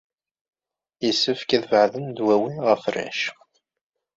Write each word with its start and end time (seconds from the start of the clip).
Yessefk 1.03 1.49
ad 1.57 1.65
beɛden 1.69 2.07
dwawi 2.17 2.53
ɣef 2.67 2.81
warrac. 2.85 3.21